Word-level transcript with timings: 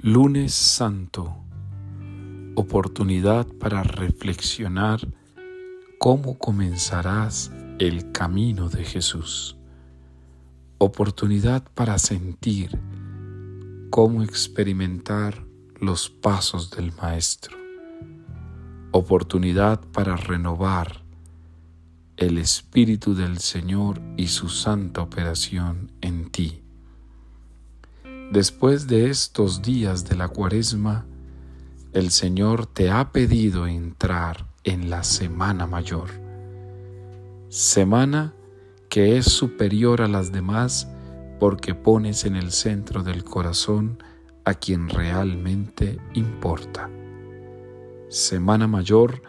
Lunes 0.00 0.54
Santo, 0.54 1.34
oportunidad 2.54 3.48
para 3.58 3.82
reflexionar 3.82 5.00
cómo 5.98 6.38
comenzarás 6.38 7.50
el 7.80 8.12
camino 8.12 8.68
de 8.68 8.84
Jesús. 8.84 9.56
Oportunidad 10.78 11.64
para 11.74 11.98
sentir 11.98 12.78
cómo 13.90 14.22
experimentar 14.22 15.44
los 15.80 16.08
pasos 16.08 16.70
del 16.70 16.92
Maestro. 16.92 17.58
Oportunidad 18.92 19.80
para 19.80 20.14
renovar 20.14 21.02
el 22.16 22.38
Espíritu 22.38 23.16
del 23.16 23.38
Señor 23.38 24.00
y 24.16 24.28
su 24.28 24.48
santa 24.48 25.02
operación 25.02 25.90
en 26.00 26.30
ti 26.30 26.62
Después 28.30 28.86
de 28.86 29.08
estos 29.08 29.62
días 29.62 30.06
de 30.06 30.14
la 30.14 30.28
cuaresma, 30.28 31.06
el 31.94 32.10
Señor 32.10 32.66
te 32.66 32.90
ha 32.90 33.10
pedido 33.10 33.66
entrar 33.66 34.46
en 34.64 34.90
la 34.90 35.02
Semana 35.02 35.66
Mayor. 35.66 36.10
Semana 37.48 38.34
que 38.90 39.16
es 39.16 39.24
superior 39.24 40.02
a 40.02 40.08
las 40.08 40.30
demás 40.30 40.88
porque 41.40 41.74
pones 41.74 42.26
en 42.26 42.36
el 42.36 42.52
centro 42.52 43.02
del 43.02 43.24
corazón 43.24 44.02
a 44.44 44.52
quien 44.52 44.90
realmente 44.90 45.98
importa. 46.12 46.90
Semana 48.10 48.66
Mayor 48.66 49.22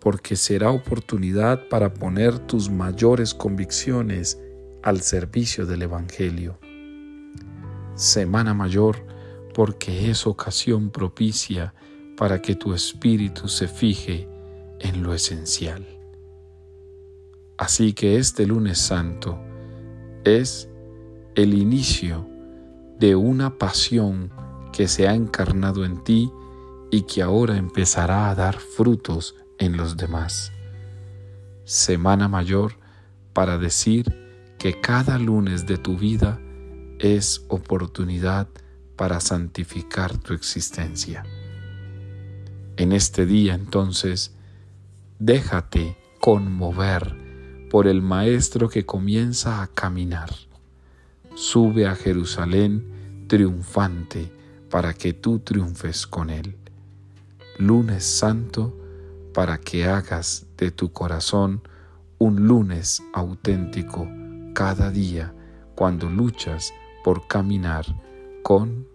porque 0.00 0.34
será 0.34 0.70
oportunidad 0.70 1.68
para 1.68 1.92
poner 1.92 2.38
tus 2.38 2.70
mayores 2.70 3.34
convicciones 3.34 4.40
al 4.82 5.02
servicio 5.02 5.66
del 5.66 5.82
Evangelio 5.82 6.58
Semana 7.96 8.52
Mayor, 8.52 8.96
porque 9.54 10.10
es 10.10 10.26
ocasión 10.26 10.90
propicia 10.90 11.72
para 12.18 12.42
que 12.42 12.54
tu 12.54 12.74
espíritu 12.74 13.48
se 13.48 13.68
fije 13.68 14.28
en 14.80 15.02
lo 15.02 15.14
esencial. 15.14 15.86
Así 17.56 17.94
que 17.94 18.18
este 18.18 18.46
lunes 18.46 18.78
santo 18.78 19.40
es 20.24 20.68
el 21.36 21.54
inicio 21.54 22.28
de 22.98 23.16
una 23.16 23.56
pasión 23.56 24.30
que 24.74 24.88
se 24.88 25.08
ha 25.08 25.14
encarnado 25.14 25.86
en 25.86 26.04
ti 26.04 26.30
y 26.90 27.02
que 27.02 27.22
ahora 27.22 27.56
empezará 27.56 28.28
a 28.28 28.34
dar 28.34 28.58
frutos 28.58 29.36
en 29.58 29.78
los 29.78 29.96
demás. 29.96 30.52
Semana 31.64 32.28
mayor 32.28 32.74
para 33.32 33.56
decir 33.56 34.14
que 34.58 34.82
cada 34.82 35.18
lunes 35.18 35.66
de 35.66 35.78
tu 35.78 35.96
vida 35.96 36.38
es 36.98 37.44
oportunidad 37.48 38.48
para 38.96 39.20
santificar 39.20 40.16
tu 40.18 40.32
existencia. 40.32 41.24
En 42.76 42.92
este 42.92 43.26
día 43.26 43.54
entonces, 43.54 44.34
déjate 45.18 45.96
conmover 46.20 47.16
por 47.70 47.86
el 47.86 48.02
Maestro 48.02 48.68
que 48.68 48.86
comienza 48.86 49.62
a 49.62 49.66
caminar. 49.66 50.30
Sube 51.34 51.86
a 51.86 51.94
Jerusalén 51.94 53.24
triunfante 53.28 54.32
para 54.70 54.94
que 54.94 55.12
tú 55.12 55.38
triunfes 55.40 56.06
con 56.06 56.30
Él. 56.30 56.56
Lunes 57.58 58.04
Santo 58.04 58.76
para 59.32 59.58
que 59.58 59.84
hagas 59.84 60.46
de 60.56 60.70
tu 60.70 60.92
corazón 60.92 61.62
un 62.18 62.46
lunes 62.46 63.02
auténtico 63.12 64.08
cada 64.54 64.90
día 64.90 65.34
cuando 65.74 66.08
luchas 66.08 66.72
por 67.06 67.28
caminar 67.28 67.86
con 68.42 68.88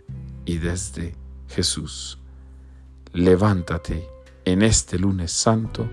y 0.44 0.58
desde 0.58 1.16
Jesús. 1.48 2.20
Levántate 3.14 4.06
en 4.44 4.64
este 4.64 5.00
lunes 5.00 5.32
santo 5.32 5.90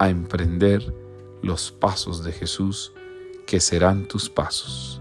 a 0.00 0.08
emprender 0.08 0.92
los 1.44 1.70
pasos 1.70 2.24
de 2.24 2.32
Jesús 2.32 2.92
que 3.46 3.60
serán 3.60 4.08
tus 4.08 4.28
pasos. 4.28 5.00